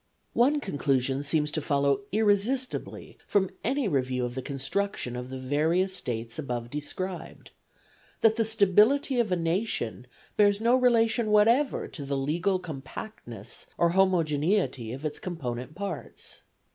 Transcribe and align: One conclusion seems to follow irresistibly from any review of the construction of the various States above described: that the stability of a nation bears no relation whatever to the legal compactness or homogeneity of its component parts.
One 0.33 0.59
conclusion 0.59 1.21
seems 1.21 1.51
to 1.51 1.61
follow 1.61 2.01
irresistibly 2.11 3.19
from 3.27 3.51
any 3.63 3.87
review 3.87 4.25
of 4.25 4.33
the 4.33 4.41
construction 4.41 5.15
of 5.15 5.29
the 5.29 5.37
various 5.37 5.95
States 5.95 6.39
above 6.39 6.71
described: 6.71 7.51
that 8.21 8.35
the 8.35 8.43
stability 8.43 9.19
of 9.19 9.31
a 9.31 9.35
nation 9.35 10.07
bears 10.37 10.59
no 10.59 10.75
relation 10.75 11.29
whatever 11.29 11.87
to 11.89 12.03
the 12.03 12.17
legal 12.17 12.57
compactness 12.57 13.67
or 13.77 13.89
homogeneity 13.89 14.91
of 14.91 15.05
its 15.05 15.19
component 15.19 15.75
parts. 15.75 16.41